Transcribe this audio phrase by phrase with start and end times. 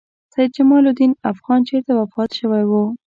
[0.33, 2.71] سیدجمال الدین افغان چېرته وفات شوی و؟